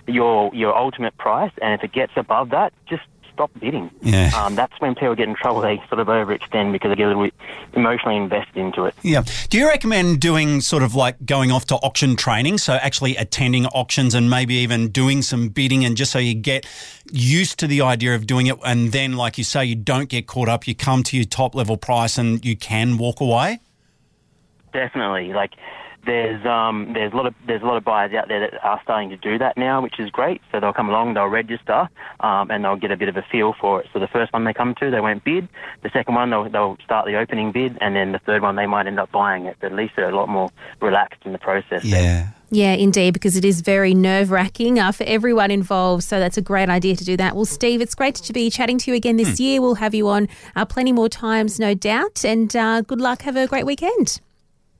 your 0.07 0.53
your 0.53 0.75
ultimate 0.75 1.17
price, 1.17 1.51
and 1.61 1.73
if 1.73 1.83
it 1.83 1.93
gets 1.93 2.13
above 2.15 2.49
that, 2.51 2.73
just 2.87 3.03
stop 3.33 3.51
bidding. 3.59 3.89
Yeah. 4.01 4.31
Um, 4.35 4.55
that's 4.55 4.73
when 4.79 4.95
people 4.95 5.15
get 5.15 5.27
in 5.27 5.35
trouble. 5.35 5.61
They 5.61 5.77
sort 5.89 5.99
of 5.99 6.07
overextend 6.07 6.71
because 6.71 6.89
they 6.89 6.95
get 6.95 7.05
a 7.05 7.07
little 7.09 7.23
bit 7.23 7.33
emotionally 7.73 8.17
invested 8.17 8.57
into 8.57 8.85
it. 8.85 8.95
Yeah. 9.01 9.23
Do 9.49 9.57
you 9.57 9.67
recommend 9.67 10.19
doing 10.19 10.61
sort 10.61 10.83
of 10.83 10.95
like 10.95 11.25
going 11.25 11.51
off 11.51 11.65
to 11.67 11.75
auction 11.75 12.15
training? 12.15 12.57
So 12.57 12.73
actually 12.73 13.15
attending 13.15 13.65
auctions 13.67 14.13
and 14.13 14.29
maybe 14.29 14.55
even 14.55 14.89
doing 14.89 15.21
some 15.21 15.49
bidding 15.49 15.85
and 15.85 15.97
just 15.97 16.11
so 16.11 16.19
you 16.19 16.33
get 16.33 16.65
used 17.11 17.59
to 17.59 17.67
the 17.67 17.81
idea 17.81 18.15
of 18.15 18.27
doing 18.27 18.47
it. 18.47 18.57
And 18.65 18.91
then, 18.91 19.17
like 19.17 19.37
you 19.37 19.43
say, 19.43 19.65
you 19.65 19.75
don't 19.75 20.09
get 20.09 20.27
caught 20.27 20.49
up. 20.49 20.67
You 20.67 20.75
come 20.75 21.03
to 21.03 21.17
your 21.17 21.25
top 21.25 21.55
level 21.55 21.77
price 21.77 22.17
and 22.17 22.43
you 22.45 22.55
can 22.55 22.97
walk 22.97 23.21
away. 23.21 23.59
Definitely. 24.73 25.33
Like 25.33 25.51
there's 26.05 26.45
um 26.45 26.93
there's 26.93 27.13
a 27.13 27.15
lot 27.15 27.25
of 27.25 27.35
there's 27.45 27.61
a 27.61 27.65
lot 27.65 27.77
of 27.77 27.83
buyers 27.83 28.13
out 28.13 28.27
there 28.27 28.39
that 28.39 28.63
are 28.63 28.79
starting 28.83 29.09
to 29.09 29.17
do 29.17 29.37
that 29.37 29.57
now, 29.57 29.81
which 29.81 29.99
is 29.99 30.09
great. 30.09 30.41
So 30.51 30.59
they'll 30.59 30.73
come 30.73 30.89
along, 30.89 31.13
they'll 31.13 31.27
register, 31.27 31.89
um, 32.19 32.49
and 32.49 32.63
they'll 32.63 32.75
get 32.75 32.91
a 32.91 32.97
bit 32.97 33.09
of 33.09 33.17
a 33.17 33.21
feel 33.31 33.53
for 33.59 33.81
it. 33.81 33.87
So 33.93 33.99
the 33.99 34.07
first 34.07 34.33
one 34.33 34.43
they 34.43 34.53
come 34.53 34.75
to, 34.75 34.89
they 34.89 34.99
won't 34.99 35.23
bid. 35.23 35.47
The 35.83 35.89
second 35.91 36.15
one, 36.15 36.29
they'll 36.29 36.49
they'll 36.49 36.77
start 36.83 37.05
the 37.05 37.17
opening 37.17 37.51
bid, 37.51 37.77
and 37.81 37.95
then 37.95 38.11
the 38.11 38.19
third 38.19 38.41
one, 38.41 38.55
they 38.55 38.67
might 38.67 38.87
end 38.87 38.99
up 38.99 39.11
buying 39.11 39.45
it. 39.45 39.57
But 39.59 39.71
at 39.71 39.77
least 39.77 39.93
they're 39.95 40.09
a 40.09 40.15
lot 40.15 40.29
more 40.29 40.49
relaxed 40.81 41.21
in 41.25 41.33
the 41.33 41.39
process. 41.39 41.83
then. 41.83 42.33
Yeah, 42.53 42.73
indeed, 42.73 43.13
because 43.13 43.37
it 43.37 43.45
is 43.45 43.61
very 43.61 43.93
nerve 43.93 44.29
wracking 44.29 44.77
uh, 44.77 44.91
for 44.91 45.05
everyone 45.05 45.51
involved. 45.51 46.03
So 46.03 46.19
that's 46.19 46.37
a 46.37 46.41
great 46.41 46.67
idea 46.67 46.97
to 46.97 47.05
do 47.05 47.15
that. 47.15 47.33
Well, 47.33 47.45
Steve, 47.45 47.79
it's 47.79 47.95
great 47.95 48.15
to 48.15 48.33
be 48.33 48.49
chatting 48.49 48.77
to 48.79 48.91
you 48.91 48.97
again 48.97 49.15
this 49.15 49.39
year. 49.39 49.61
We'll 49.61 49.75
have 49.75 49.95
you 49.95 50.09
on 50.09 50.27
uh, 50.57 50.65
plenty 50.65 50.91
more 50.91 51.07
times, 51.07 51.59
no 51.59 51.73
doubt. 51.73 52.25
And 52.25 52.53
uh, 52.53 52.81
good 52.81 52.99
luck. 52.99 53.21
Have 53.21 53.37
a 53.37 53.47
great 53.47 53.65
weekend. 53.65 54.19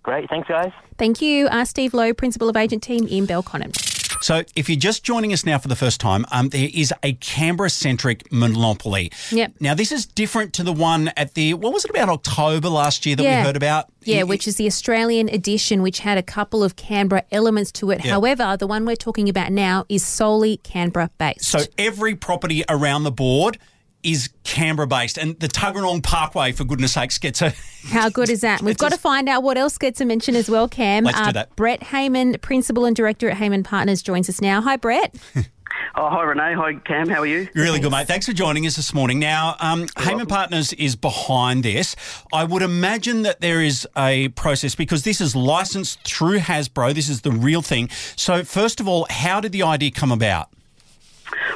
Great. 0.03 0.29
Thanks, 0.29 0.47
guys. 0.47 0.71
Thank 0.97 1.21
you, 1.21 1.47
uh, 1.47 1.65
Steve 1.65 1.93
Lowe, 1.93 2.13
Principal 2.13 2.49
of 2.49 2.55
Agent 2.57 2.81
Team 2.83 3.07
in 3.07 3.27
Belconnen. 3.27 3.71
So, 4.23 4.43
if 4.55 4.69
you're 4.69 4.77
just 4.77 5.03
joining 5.03 5.33
us 5.33 5.47
now 5.47 5.57
for 5.57 5.67
the 5.67 5.75
first 5.75 5.99
time, 5.99 6.27
um, 6.31 6.49
there 6.49 6.69
is 6.71 6.93
a 7.01 7.13
Canberra 7.13 7.71
centric 7.71 8.31
monopoly. 8.31 9.11
Yep. 9.31 9.53
Now, 9.59 9.73
this 9.73 9.91
is 9.91 10.05
different 10.05 10.53
to 10.53 10.63
the 10.63 10.73
one 10.73 11.07
at 11.17 11.33
the, 11.33 11.55
what 11.55 11.73
was 11.73 11.85
it 11.85 11.89
about 11.91 12.07
October 12.07 12.69
last 12.69 13.03
year 13.07 13.15
that 13.15 13.23
Yeah. 13.23 13.39
we 13.41 13.45
heard 13.47 13.55
about? 13.57 13.85
Yeah, 14.03 14.19
It- 14.19 14.27
which 14.27 14.47
is 14.47 14.57
the 14.57 14.67
Australian 14.67 15.27
edition, 15.29 15.81
which 15.81 15.99
had 15.99 16.19
a 16.19 16.23
couple 16.23 16.63
of 16.63 16.75
Canberra 16.75 17.23
elements 17.31 17.71
to 17.73 17.89
it. 17.89 18.05
Yeah. 18.05 18.11
However, 18.11 18.55
the 18.57 18.67
one 18.67 18.85
we're 18.85 18.95
talking 18.95 19.27
about 19.27 19.51
now 19.51 19.85
is 19.89 20.05
solely 20.05 20.57
Canberra 20.57 21.09
based. 21.17 21.45
So, 21.45 21.61
every 21.79 22.13
property 22.13 22.63
around 22.69 23.03
the 23.05 23.11
board 23.11 23.57
is 24.03 24.29
Canberra 24.43 24.87
based. 24.87 25.17
And 25.17 25.39
the 25.39 25.47
Tuggeranong 25.47 26.03
Parkway, 26.03 26.51
for 26.51 26.63
goodness 26.63 26.93
sakes, 26.93 27.17
gets 27.17 27.41
a. 27.41 27.53
How 27.87 28.09
good 28.09 28.29
is 28.29 28.41
that? 28.41 28.61
We've 28.63 28.77
got 28.77 28.91
to 28.91 28.97
find 28.97 29.27
out 29.27 29.43
what 29.43 29.57
else 29.57 29.77
gets 29.77 30.01
a 30.01 30.05
mention 30.05 30.35
as 30.35 30.49
well, 30.49 30.67
Cam. 30.67 31.03
Let's 31.03 31.21
do 31.21 31.31
that. 31.33 31.55
Brett 31.55 31.83
Hayman, 31.83 32.37
Principal 32.39 32.85
and 32.85 32.95
Director 32.95 33.29
at 33.29 33.37
Hayman 33.37 33.63
Partners, 33.63 34.01
joins 34.01 34.29
us 34.29 34.41
now. 34.41 34.61
Hi, 34.61 34.77
Brett. 34.77 35.15
Oh, 35.95 36.09
hi, 36.09 36.23
Renee. 36.23 36.53
Hi, 36.53 36.73
Cam. 36.85 37.09
How 37.09 37.19
are 37.19 37.25
you? 37.25 37.49
Really 37.53 37.79
good, 37.79 37.91
mate. 37.91 38.07
Thanks 38.07 38.25
for 38.25 38.33
joining 38.33 38.65
us 38.65 38.75
this 38.75 38.93
morning. 38.93 39.19
Now, 39.19 39.55
um, 39.59 39.87
Hayman 39.97 40.25
Partners 40.25 40.71
is 40.73 40.95
behind 40.95 41.63
this. 41.63 41.95
I 42.31 42.43
would 42.43 42.61
imagine 42.61 43.23
that 43.23 43.41
there 43.41 43.61
is 43.61 43.87
a 43.97 44.29
process 44.29 44.73
because 44.75 45.03
this 45.03 45.19
is 45.19 45.35
licensed 45.35 46.03
through 46.03 46.39
Hasbro. 46.39 46.93
This 46.93 47.09
is 47.09 47.21
the 47.21 47.31
real 47.31 47.61
thing. 47.61 47.89
So, 48.15 48.43
first 48.43 48.79
of 48.79 48.87
all, 48.87 49.05
how 49.09 49.41
did 49.41 49.51
the 49.51 49.63
idea 49.63 49.91
come 49.91 50.11
about? 50.11 50.49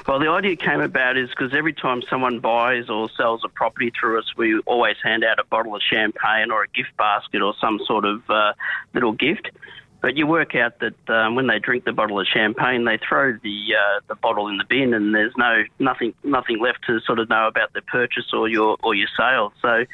Well, 0.07 0.19
the 0.19 0.29
idea 0.29 0.55
came 0.55 0.81
about 0.81 1.17
is 1.17 1.29
because 1.29 1.53
every 1.53 1.73
time 1.73 2.01
someone 2.09 2.39
buys 2.39 2.89
or 2.89 3.09
sells 3.17 3.41
a 3.43 3.49
property 3.49 3.91
through 3.99 4.19
us, 4.19 4.25
we 4.37 4.59
always 4.59 4.97
hand 5.03 5.23
out 5.23 5.39
a 5.39 5.43
bottle 5.43 5.75
of 5.75 5.81
champagne 5.81 6.51
or 6.51 6.63
a 6.63 6.67
gift 6.67 6.95
basket 6.97 7.41
or 7.41 7.53
some 7.59 7.79
sort 7.85 8.05
of 8.05 8.29
uh, 8.29 8.53
little 8.93 9.13
gift. 9.13 9.49
But 10.01 10.17
you 10.17 10.27
work 10.27 10.53
out 10.53 10.79
that 10.79 11.09
um, 11.09 11.35
when 11.35 11.47
they 11.47 11.57
drink 11.57 11.83
the 11.83 11.91
bottle 11.91 12.19
of 12.19 12.27
champagne, 12.27 12.85
they 12.85 12.99
throw 12.99 13.33
the 13.41 13.75
uh, 13.75 14.01
the 14.07 14.13
bottle 14.13 14.47
in 14.49 14.57
the 14.57 14.63
bin, 14.63 14.93
and 14.93 15.15
there's 15.15 15.33
no 15.35 15.63
nothing 15.79 16.13
nothing 16.23 16.59
left 16.59 16.85
to 16.85 16.99
sort 16.99 17.17
of 17.17 17.27
know 17.27 17.47
about 17.47 17.73
the 17.73 17.81
purchase 17.81 18.31
or 18.31 18.47
your 18.47 18.77
or 18.83 18.93
your 18.93 19.07
sale. 19.17 19.51
So 19.63 19.85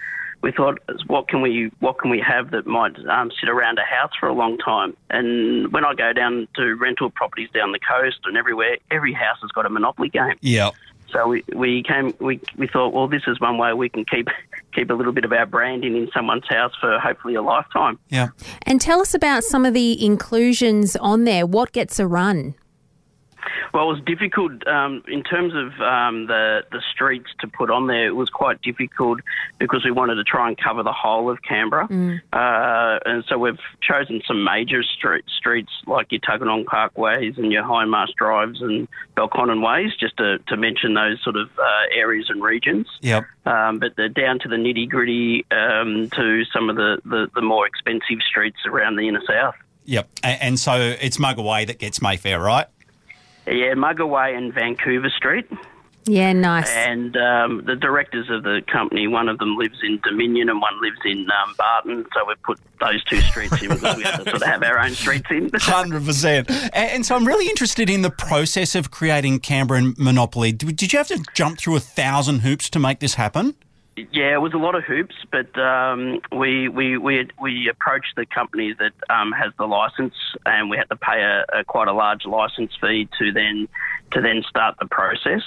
we 0.42 0.52
thought, 0.52 0.80
what 1.08 1.28
can 1.28 1.42
we 1.42 1.72
what 1.80 2.00
can 2.00 2.10
we 2.10 2.20
have 2.20 2.52
that 2.52 2.66
might 2.66 2.98
um, 3.08 3.32
sit 3.40 3.50
around 3.50 3.78
a 3.80 3.84
house 3.84 4.12
for 4.20 4.28
a 4.28 4.34
long 4.34 4.58
time? 4.58 4.96
And 5.10 5.72
when 5.72 5.86
I 5.86 5.94
go 5.94 6.14
down 6.14 6.48
to 6.56 6.76
rental 6.76 7.10
properties 7.10 7.50
down 7.54 7.72
the 7.72 7.80
coast 7.80 8.20
and 8.26 8.38
everywhere, 8.38 8.78
every 8.90 9.14
house 9.14 9.38
has 9.42 9.52
got 9.52 9.66
a 9.66 9.70
monopoly 9.70 10.10
game. 10.10 10.36
Yeah. 10.42 10.72
So 11.12 11.28
we, 11.28 11.44
we 11.54 11.84
came 11.84 12.14
we, 12.20 12.40
we 12.58 12.68
thought, 12.68 12.94
well, 12.94 13.08
this 13.08 13.24
is 13.28 13.40
one 13.40 13.58
way 13.58 13.74
we 13.74 13.90
can 13.90 14.06
keep 14.06 14.28
keep 14.74 14.90
a 14.90 14.94
little 14.94 15.14
bit 15.14 15.26
of 15.26 15.34
our 15.34 15.46
branding 15.46 15.96
in 15.96 16.10
someone's 16.14 16.48
house 16.48 16.74
for 16.80 16.98
hopefully 17.00 17.36
a 17.36 17.42
lifetime. 17.42 18.00
Yeah. 18.10 18.30
And 18.64 18.80
tell 18.80 19.02
us 19.02 19.14
about 19.14 19.44
some 19.44 19.66
of 19.66 19.74
the 19.74 20.04
inclusions 20.04 20.96
on 20.96 21.26
there. 21.26 21.46
What 21.46 21.72
gets 21.72 22.00
a 22.00 22.08
run? 22.08 22.56
Well, 23.74 23.90
it 23.90 23.94
was 23.94 24.02
difficult 24.06 24.68
um, 24.68 25.04
in 25.08 25.24
terms 25.24 25.54
of 25.56 25.80
um, 25.82 26.28
the 26.28 26.64
the 26.72 26.82
streets 26.94 27.30
to 27.40 27.48
put 27.48 27.70
on 27.70 27.88
there. 27.88 28.08
It 28.08 28.16
was 28.16 28.30
quite 28.30 28.62
difficult 28.62 29.20
because 29.60 29.86
we 29.86 29.92
wanted 29.92 30.16
to 30.16 30.24
try 30.24 30.48
and 30.50 30.58
cover 30.58 30.84
the 30.84 30.92
whole 30.92 31.30
of 31.30 31.42
Canberra, 31.42 31.86
uh, 32.34 33.00
and 33.06 33.24
so 33.28 33.38
we've 33.38 33.60
chosen 33.82 34.22
some 34.28 34.44
major 34.44 34.84
street, 34.84 35.24
streets 35.38 35.72
like 35.88 36.12
your 36.12 36.22
Tuggeranong 36.22 36.66
Parkways 36.66 37.38
and 37.38 37.52
your 37.52 37.64
Hindmarsh 37.64 38.14
Drives 38.18 38.62
and 38.62 38.88
Belconnen 39.16 39.66
Ways, 39.66 39.92
just 40.00 40.18
to, 40.18 40.40
to 40.48 40.58
mention 40.58 40.94
those 40.94 41.22
sort 41.24 41.36
of 41.38 41.50
uh, 41.58 41.64
areas 41.96 42.28
and 42.30 42.44
regions. 42.44 42.88
Yep. 43.02 43.24
Um, 43.46 43.80
but 43.80 43.96
they're 43.96 44.10
down 44.10 44.40
to 44.40 44.50
the 44.50 44.56
nitty 44.58 44.90
gritty 44.90 45.46
um, 45.52 46.10
to 46.12 46.44
some 46.54 46.70
of 46.70 46.76
the, 46.76 47.02
the, 47.06 47.30
the 47.36 47.42
more 47.42 47.66
expensive 47.68 48.20
streets 48.28 48.58
around 48.66 48.98
the 48.98 49.08
inner 49.08 49.22
south. 49.28 49.56
Yep. 49.86 50.10
A- 50.24 50.44
And 50.44 50.60
so 50.60 50.74
it's 51.02 51.18
Mugga 51.18 51.44
Way 51.44 51.66
that 51.66 51.80
gets 51.80 52.02
Mayfair, 52.02 52.40
right? 52.40 52.68
Yeah, 53.48 53.74
Mugga 53.74 54.08
Way 54.08 54.36
and 54.36 54.54
Vancouver 54.54 55.10
Street. 55.10 55.48
Yeah, 56.06 56.34
nice. 56.34 56.70
And 56.70 57.16
um, 57.16 57.64
the 57.66 57.76
directors 57.76 58.30
of 58.30 58.44
the 58.44 58.62
company, 58.72 59.08
one 59.08 59.30
of 59.30 59.38
them 59.38 59.56
lives 59.56 59.80
in 59.84 60.00
Dominion 60.04 60.50
and 60.50 60.60
one 60.60 60.82
lives 60.82 61.00
in 61.06 61.28
um, 61.30 61.54
Barton. 61.58 62.06
So 62.14 62.26
we've 62.28 62.42
put 62.42 62.60
those 62.80 63.04
two 63.04 63.22
streets 63.22 63.62
in 63.62 63.70
because 63.70 63.98
we 63.98 64.04
had 64.04 64.18
to 64.18 64.24
sort 64.24 64.42
of 64.42 64.44
have 64.44 64.64
our 64.64 64.80
own 64.80 64.92
streets 64.92 65.28
in. 65.30 65.52
Hundred 65.60 66.04
percent. 66.04 66.50
And 66.74 67.06
so 67.06 67.16
I'm 67.16 67.28
really 67.28 67.48
interested 67.48 67.90
in 67.90 68.02
the 68.02 68.10
process 68.10 68.74
of 68.74 68.90
creating 68.90 69.42
Canberra 69.42 69.94
Monopoly. 69.98 70.52
Did 70.52 70.76
did 70.76 70.92
you 70.92 70.98
have 70.98 71.08
to 71.10 71.24
jump 71.36 71.60
through 71.60 71.76
a 71.76 71.80
thousand 71.80 72.40
hoops 72.40 72.70
to 72.72 72.80
make 72.80 73.00
this 73.00 73.16
happen? 73.16 73.56
Yeah, 73.98 74.34
it 74.34 74.42
was 74.42 74.54
a 74.54 74.58
lot 74.58 74.76
of 74.76 74.86
hoops, 74.86 75.16
but 75.32 75.58
um, 75.60 76.22
we 76.32 76.70
we 76.70 76.98
we 76.98 77.28
we 77.42 77.68
approached 77.70 78.14
the 78.16 78.26
company 78.26 78.74
that 78.80 78.94
um, 79.14 79.34
has 79.34 79.52
the 79.58 79.66
license, 79.66 80.14
and 80.46 80.70
we 80.70 80.78
had 80.78 80.88
to 80.90 80.96
pay 80.96 81.22
a, 81.22 81.60
a 81.60 81.64
quite 81.66 81.90
a 81.90 81.94
large 81.94 82.26
license 82.26 82.72
fee 82.80 83.10
to 83.20 83.34
then 83.34 83.68
to 84.12 84.22
then 84.22 84.44
start 84.48 84.78
the 84.80 84.86
process, 84.86 85.44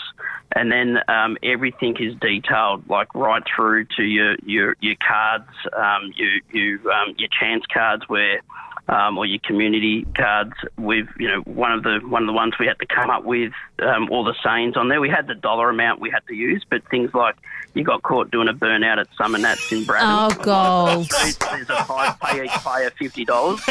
and 0.54 0.70
then 0.70 0.98
um, 1.08 1.38
everything 1.42 1.96
is 1.98 2.14
detailed, 2.20 2.86
like 2.88 3.14
right 3.14 3.42
through 3.56 3.86
to 3.96 4.02
your 4.02 4.36
your 4.44 4.76
your 4.80 4.96
cards, 4.96 5.48
um, 5.74 6.12
you 6.14 6.42
you 6.52 6.90
um, 6.90 7.14
your 7.16 7.30
chance 7.40 7.64
cards 7.72 8.04
where. 8.08 8.40
Um, 8.86 9.16
or 9.16 9.24
your 9.24 9.38
community 9.42 10.06
cards 10.14 10.52
with 10.76 11.06
you 11.18 11.26
know 11.26 11.40
one 11.46 11.72
of 11.72 11.82
the 11.84 12.00
one 12.06 12.22
of 12.22 12.26
the 12.26 12.34
ones 12.34 12.52
we 12.60 12.66
had 12.66 12.78
to 12.80 12.86
come 12.86 13.08
up 13.08 13.24
with 13.24 13.50
um, 13.78 14.10
all 14.10 14.24
the 14.24 14.34
sayings 14.44 14.76
on 14.76 14.88
there. 14.90 15.00
We 15.00 15.08
had 15.08 15.26
the 15.26 15.34
dollar 15.34 15.70
amount 15.70 16.00
we 16.00 16.10
had 16.10 16.20
to 16.28 16.34
use, 16.34 16.62
but 16.68 16.86
things 16.90 17.14
like 17.14 17.34
you 17.72 17.82
got 17.82 18.02
caught 18.02 18.30
doing 18.30 18.46
a 18.46 18.52
burnout 18.52 18.98
at 18.98 19.08
Summernats 19.18 19.72
in 19.72 19.84
Braddon. 19.86 20.06
Oh, 20.38 20.42
gold. 20.42 21.10
There's 21.10 21.70
a 21.70 21.82
prize, 21.84 22.14
pay 22.22 22.44
each 22.44 22.50
player 22.50 22.90
fifty 22.90 23.24
dollars. 23.24 23.62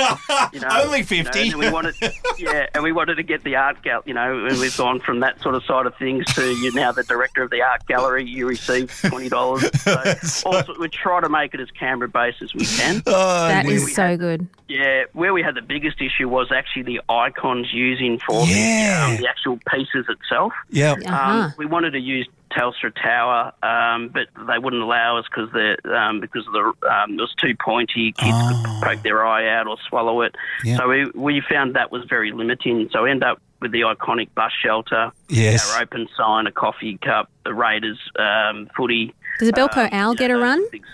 You 0.52 0.62
know, 0.62 0.68
Only 0.72 0.98
you 1.08 1.24
know, 1.24 1.30
50. 1.32 1.50
and 1.50 1.60
we 1.60 1.70
wanted, 1.72 1.94
yeah, 2.40 2.66
and 2.74 2.84
we 2.84 2.92
wanted 2.92 3.16
to 3.16 3.24
get 3.24 3.44
the 3.44 3.56
art 3.56 3.84
gal. 3.84 4.02
You 4.08 4.16
know, 4.16 4.48
and 4.48 4.58
we've 4.60 4.76
gone 4.76 5.00
from 5.00 5.20
that 5.20 5.40
sort 5.42 5.54
of 5.54 5.64
side 5.66 5.86
of 5.86 5.96
things 5.98 6.26
to 6.34 6.56
you're 6.56 6.74
now 6.74 6.92
the 6.92 7.04
director 7.04 7.44
of 7.44 7.52
the 7.52 7.62
art 7.62 7.86
gallery. 7.86 8.26
You 8.26 8.48
receive 8.48 8.92
twenty 9.08 9.30
dollars. 9.30 9.64
So, 9.84 9.94
also, 10.50 10.74
we 10.80 10.90
try 10.90 11.22
to 11.22 11.30
make 11.30 11.54
it 11.54 11.60
as 11.60 11.70
Canberra 11.70 12.10
based 12.10 12.42
as 12.42 12.52
we 12.56 12.66
can. 12.66 13.04
that 13.06 13.68
we- 13.68 13.76
is 13.76 13.86
we 13.86 13.92
so 13.92 14.08
had- 14.08 14.20
good. 14.20 14.48
Yeah, 14.68 15.03
where 15.14 15.34
we 15.34 15.42
had 15.44 15.56
the 15.56 15.62
biggest 15.62 16.02
issue 16.02 16.30
was 16.30 16.52
actually 16.52 16.84
the 16.84 17.02
icons 17.10 17.68
using 17.74 18.20
for 18.20 18.46
Yeah. 18.46 19.08
the, 19.08 19.12
um, 19.16 19.18
the 19.22 19.28
actual 19.28 19.60
pieces 19.70 20.06
itself. 20.10 20.54
Yeah. 20.70 20.94
Uh-huh. 21.06 21.32
Um, 21.46 21.54
we 21.58 21.66
wanted 21.66 21.92
to 21.92 22.00
use 22.00 22.28
Telstra 22.52 22.94
Tower, 22.96 23.52
um, 23.64 24.10
but 24.10 24.28
they 24.48 24.60
wouldn't 24.60 24.84
allow 24.84 25.18
us 25.18 25.26
because 25.26 25.50
um, 25.86 26.20
because 26.20 26.46
of 26.48 26.54
the 26.54 26.74
um, 26.90 27.14
it 27.14 27.22
was 27.22 27.34
too 27.42 27.56
pointy. 27.60 28.12
Kids 28.12 28.32
Oh. 28.34 28.64
could 28.64 28.88
poke 28.88 29.04
their 29.04 29.26
eye 29.26 29.48
out 29.50 29.68
or 29.68 29.78
swallow 29.90 30.22
it. 30.22 30.36
Yeah. 30.64 30.78
So 30.78 30.88
we 30.88 31.06
we 31.16 31.42
found 31.50 31.76
that 31.76 31.92
was 31.92 32.04
very 32.08 32.32
limiting. 32.32 32.90
So 32.92 33.04
we 33.04 33.12
end 33.12 33.24
up 33.24 33.42
with 33.62 33.72
the 33.72 33.82
iconic 33.82 34.28
bus 34.36 34.52
shelter, 34.62 35.12
Yes. 35.30 35.74
our 35.74 35.82
open 35.82 36.08
sign, 36.18 36.48
a 36.48 36.52
coffee 36.52 36.98
cup, 36.98 37.30
the 37.46 37.54
Raiders 37.54 37.98
um, 38.20 38.70
footy. 38.76 39.14
Does 39.40 39.48
a 39.48 39.54
Belco 39.54 39.86
um, 39.86 39.90
Owl 39.94 40.14
get 40.16 40.30
know, 40.30 40.38
a 40.38 40.42
run? 40.42 40.70
things. 40.70 40.86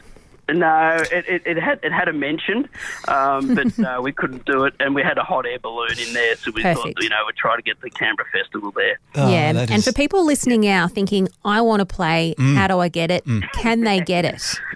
No, 0.54 0.98
it, 1.12 1.26
it, 1.28 1.42
it 1.46 1.58
had 1.58 1.80
it 1.84 1.92
had 1.92 2.08
a 2.08 2.14
mention, 2.14 2.68
um, 3.08 3.56
but 3.56 3.80
uh, 3.86 4.00
we 4.02 4.12
couldn't 4.12 4.46
do 4.46 4.64
it, 4.66 4.74
and 4.80 4.94
we 4.96 5.02
had 5.04 5.18
a 5.18 5.24
hot 5.24 5.46
air 5.46 5.60
balloon 5.60 5.98
in 6.00 6.14
there, 6.14 6.36
so 6.36 6.52
we 6.52 6.64
thought 6.64 6.94
you 7.02 7.10
know 7.10 7.18
we'd 7.28 7.36
try 7.36 7.56
to 7.56 7.62
get 7.62 7.80
the 7.82 7.90
Canberra 7.90 8.28
Festival 8.32 8.72
there. 8.72 9.00
Oh, 9.16 9.30
yeah. 9.32 9.54
that 9.54 9.70
And 9.70 9.80
is- 9.80 9.86
for 9.86 9.94
people 9.94 10.26
listening 10.26 10.68
out 10.68 10.92
thinking, 10.92 11.28
I 11.46 11.62
want 11.62 11.80
to 11.82 11.86
play, 11.86 12.36
Mm. 12.38 12.56
how 12.56 12.68
do 12.68 12.80
I 12.80 12.90
get 12.90 13.12
it? 13.12 13.24
Can 13.54 13.82
they 13.82 14.00
get 14.02 14.26
it? 14.26 14.44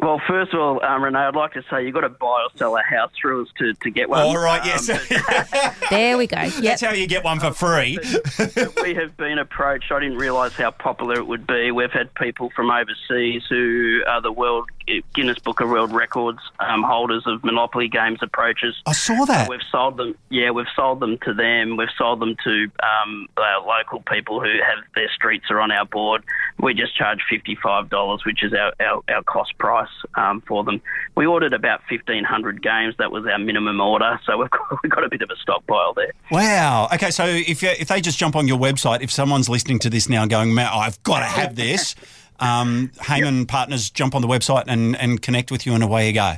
Well, 0.00 0.20
first 0.26 0.52
of 0.52 0.58
all, 0.58 0.84
um, 0.84 1.04
Renee, 1.04 1.16
I'd 1.20 1.36
like 1.36 1.52
to 1.52 1.62
say 1.70 1.84
you've 1.84 1.94
got 1.94 2.00
to 2.00 2.08
buy 2.08 2.26
or 2.26 2.48
sell 2.56 2.76
a 2.76 2.82
house 2.82 3.12
through 3.20 3.42
us 3.42 3.48
to, 3.58 3.72
to 3.72 3.90
get 3.90 4.10
one. 4.10 4.20
All 4.22 4.36
right. 4.36 4.60
Um, 4.60 4.66
Yes. 4.66 4.88
There 5.90 6.18
we 6.18 6.26
go. 6.26 6.40
Yep. 6.40 6.54
That's 6.54 6.80
how 6.82 6.92
you 6.92 7.06
get 7.06 7.22
one 7.22 7.38
for 7.38 7.52
free. 7.52 8.00
but 8.36 8.82
we 8.82 8.94
have 8.94 9.16
been 9.16 9.38
approached. 9.38 9.92
I 9.92 10.00
didn't 10.00 10.16
realise 10.18 10.54
how 10.54 10.72
popular 10.72 11.14
it 11.14 11.26
would 11.28 11.46
be. 11.46 11.70
We've 11.70 11.92
had 11.92 12.12
people 12.14 12.50
from 12.56 12.68
overseas 12.72 13.44
who 13.48 14.02
are 14.08 14.20
the 14.20 14.32
world 14.32 14.68
Guinness 15.14 15.38
Book 15.38 15.60
of 15.60 15.68
World 15.68 15.92
Records 15.92 16.40
um, 16.60 16.82
holders 16.82 17.24
of 17.26 17.42
Monopoly 17.44 17.88
games 17.88 18.18
approaches. 18.22 18.74
I 18.86 18.92
saw 18.92 19.24
that. 19.26 19.48
We've 19.48 19.60
sold 19.70 19.96
them. 19.96 20.14
Yeah, 20.30 20.50
we've 20.50 20.66
sold 20.74 21.00
them 21.00 21.18
to 21.24 21.34
them. 21.34 21.76
We've 21.76 21.88
sold 21.96 22.20
them 22.20 22.36
to 22.44 22.70
um, 22.82 23.28
our 23.36 23.66
local 23.66 24.00
people 24.00 24.40
who 24.40 24.52
have 24.64 24.84
their 24.94 25.10
streets 25.14 25.46
are 25.50 25.60
on 25.60 25.70
our 25.70 25.84
board. 25.84 26.22
We 26.60 26.74
just 26.74 26.96
charge 26.96 27.20
fifty 27.28 27.56
five 27.62 27.88
dollars, 27.88 28.24
which 28.24 28.42
is 28.42 28.52
our, 28.52 28.72
our, 28.80 29.02
our 29.08 29.22
cost 29.24 29.56
price 29.58 29.88
um, 30.14 30.42
for 30.46 30.64
them. 30.64 30.80
We 31.16 31.26
ordered 31.26 31.52
about 31.52 31.82
fifteen 31.88 32.24
hundred 32.24 32.62
games. 32.62 32.94
That 32.98 33.10
was 33.10 33.26
our 33.26 33.38
minimum 33.38 33.80
order, 33.80 34.20
so 34.24 34.38
we've 34.38 34.50
got, 34.50 34.78
we've 34.82 34.92
got 34.92 35.04
a 35.04 35.08
bit 35.08 35.22
of 35.22 35.30
a 35.30 35.36
stockpile 35.36 35.94
there. 35.94 36.12
Wow. 36.30 36.88
Okay, 36.94 37.10
so 37.10 37.24
if 37.24 37.62
you, 37.62 37.70
if 37.70 37.88
they 37.88 38.00
just 38.00 38.18
jump 38.18 38.36
on 38.36 38.48
your 38.48 38.58
website, 38.58 39.02
if 39.02 39.10
someone's 39.10 39.48
listening 39.48 39.78
to 39.80 39.90
this 39.90 40.08
now, 40.08 40.26
going, 40.26 40.54
"Man, 40.54 40.70
I've 40.72 41.02
got 41.02 41.20
to 41.20 41.26
have 41.26 41.56
this," 41.56 41.94
um, 42.42 42.90
Hayman 43.02 43.46
Partners 43.46 43.90
jump 43.90 44.14
on 44.14 44.22
the 44.22 44.28
website 44.28 44.64
and, 44.66 44.96
and 44.96 45.22
connect 45.22 45.50
with 45.50 45.64
you, 45.66 45.74
and 45.74 45.82
away 45.82 46.08
you 46.08 46.12
go. 46.12 46.34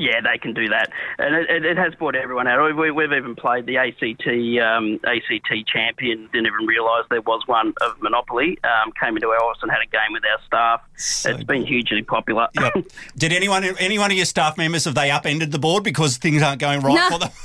Yeah, 0.00 0.20
they 0.20 0.38
can 0.38 0.54
do 0.54 0.68
that, 0.68 0.90
and 1.18 1.34
it, 1.34 1.50
it, 1.50 1.64
it 1.64 1.76
has 1.76 1.92
brought 1.96 2.14
everyone 2.14 2.46
out. 2.46 2.76
We, 2.76 2.92
we've 2.92 3.12
even 3.12 3.34
played 3.34 3.66
the 3.66 3.78
ACT 3.78 4.28
um, 4.62 5.00
ACT 5.02 5.66
champion. 5.66 6.28
Didn't 6.32 6.46
even 6.46 6.66
realise 6.68 7.04
there 7.10 7.20
was 7.20 7.42
one 7.46 7.74
of 7.80 8.00
Monopoly. 8.00 8.60
Um, 8.62 8.92
came 9.02 9.16
into 9.16 9.26
our 9.26 9.42
office 9.42 9.58
and 9.60 9.72
had 9.72 9.80
a 9.82 9.86
game 9.90 10.12
with 10.12 10.22
our 10.24 10.38
staff. 10.46 10.82
So 10.96 11.30
it's 11.30 11.42
been 11.42 11.66
hugely 11.66 12.02
popular. 12.02 12.46
Yep. 12.54 12.84
Did 13.16 13.32
anyone 13.32 13.64
any 13.64 13.98
one 13.98 14.12
of 14.12 14.16
your 14.16 14.26
staff 14.26 14.56
members 14.56 14.84
have 14.84 14.94
they 14.94 15.10
upended 15.10 15.50
the 15.50 15.58
board 15.58 15.82
because 15.82 16.16
things 16.16 16.42
aren't 16.44 16.60
going 16.60 16.80
right 16.80 16.94
No. 16.94 17.08
for 17.10 17.18
them? 17.18 17.30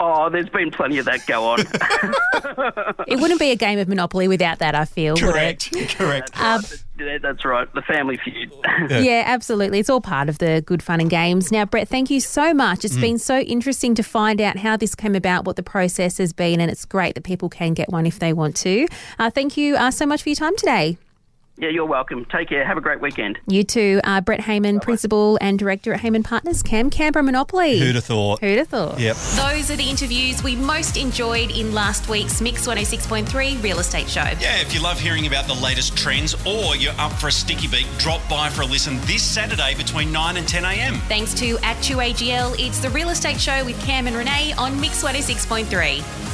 oh, 0.00 0.28
there's 0.30 0.48
been 0.48 0.70
plenty 0.70 0.98
of 0.98 1.04
that 1.04 1.24
go 1.26 1.44
on. 1.44 1.60
It 3.06 3.18
wouldn't 3.20 3.40
be 3.40 3.50
a 3.50 3.56
game 3.56 3.78
of 3.78 3.88
Monopoly 3.88 4.28
without 4.28 4.58
that, 4.60 4.74
I 4.74 4.84
feel. 4.84 5.14
would 5.14 5.22
it? 5.22 5.28
Correct. 5.32 5.72
Correct. 5.96 6.40
Um, 6.40 6.62
Yeah, 6.98 7.18
That's 7.18 7.44
right, 7.44 7.72
the 7.74 7.82
family 7.82 8.18
feud. 8.18 8.52
yeah, 8.90 9.24
absolutely. 9.26 9.78
It's 9.78 9.90
all 9.90 10.00
part 10.00 10.28
of 10.28 10.38
the 10.38 10.62
good 10.66 10.82
fun 10.82 11.00
and 11.00 11.10
games. 11.10 11.50
Now, 11.50 11.64
Brett, 11.64 11.88
thank 11.88 12.10
you 12.10 12.20
so 12.20 12.52
much. 12.54 12.84
It's 12.84 12.96
been 12.96 13.18
so 13.18 13.38
interesting 13.40 13.94
to 13.94 14.02
find 14.02 14.40
out 14.40 14.58
how 14.58 14.76
this 14.76 14.94
came 14.94 15.14
about, 15.14 15.44
what 15.44 15.56
the 15.56 15.62
process 15.62 16.18
has 16.18 16.32
been, 16.32 16.60
and 16.60 16.70
it's 16.70 16.84
great 16.84 17.14
that 17.14 17.24
people 17.24 17.48
can 17.48 17.74
get 17.74 17.88
one 17.90 18.06
if 18.06 18.18
they 18.18 18.32
want 18.32 18.56
to. 18.56 18.86
Uh, 19.18 19.30
thank 19.30 19.56
you 19.56 19.76
uh, 19.76 19.90
so 19.90 20.06
much 20.06 20.22
for 20.22 20.28
your 20.28 20.36
time 20.36 20.56
today. 20.56 20.98
Yeah, 21.60 21.68
you're 21.68 21.84
welcome. 21.84 22.24
Take 22.24 22.48
care. 22.48 22.66
Have 22.66 22.78
a 22.78 22.80
great 22.80 23.02
weekend. 23.02 23.38
You 23.46 23.64
too, 23.64 24.00
uh, 24.04 24.22
Brett 24.22 24.40
Hayman, 24.40 24.80
Principal 24.80 25.36
and 25.42 25.58
Director 25.58 25.92
at 25.92 26.00
Hayman 26.00 26.22
Partners, 26.22 26.62
Cam 26.62 26.88
Canberra 26.88 27.22
Monopoly. 27.22 27.78
Who'd 27.78 27.96
have 27.96 28.04
thought? 28.04 28.40
Who'd 28.40 28.56
have 28.56 28.68
thought? 28.68 28.98
Yep. 28.98 29.14
Those 29.16 29.70
are 29.70 29.76
the 29.76 29.88
interviews 29.90 30.42
we 30.42 30.56
most 30.56 30.96
enjoyed 30.96 31.50
in 31.50 31.74
last 31.74 32.08
week's 32.08 32.40
Mix 32.40 32.66
106.3 32.66 33.62
Real 33.62 33.78
Estate 33.78 34.08
Show. 34.08 34.22
Yeah, 34.22 34.58
if 34.62 34.72
you 34.72 34.80
love 34.82 34.98
hearing 34.98 35.26
about 35.26 35.46
the 35.46 35.54
latest 35.54 35.98
trends 35.98 36.34
or 36.46 36.76
you're 36.76 36.98
up 36.98 37.12
for 37.12 37.28
a 37.28 37.32
sticky 37.32 37.68
beat, 37.68 37.86
drop 37.98 38.26
by 38.30 38.48
for 38.48 38.62
a 38.62 38.66
listen 38.66 38.98
this 39.02 39.22
Saturday 39.22 39.74
between 39.76 40.10
9 40.10 40.38
and 40.38 40.48
10 40.48 40.64
a.m. 40.64 40.94
Thanks 41.08 41.34
to 41.34 41.56
ActewAGL, 41.56 42.58
it's 42.58 42.78
the 42.78 42.88
Real 42.88 43.10
Estate 43.10 43.38
Show 43.38 43.66
with 43.66 43.78
Cam 43.82 44.06
and 44.06 44.16
Renee 44.16 44.54
on 44.56 44.80
Mix 44.80 45.02
106.3. 45.04 46.29